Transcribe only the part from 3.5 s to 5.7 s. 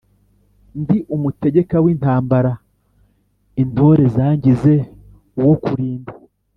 intore zangize uwo